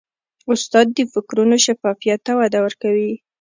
[0.53, 3.13] استاد د فکرونو شفافیت ته وده ورکوي.